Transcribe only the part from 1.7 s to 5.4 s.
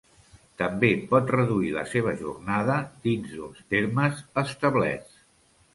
la seva jornada dins d'uns termes establerts.